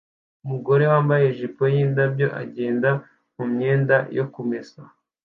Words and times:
Umugore 0.45 0.83
wambaye 0.91 1.23
ijipo 1.27 1.61
yindabyo 1.73 2.27
agenda 2.41 2.89
mumyenda 3.35 3.95
yo 4.17 4.25
kumesa 4.33 4.81